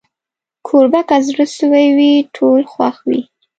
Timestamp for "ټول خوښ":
2.35-2.95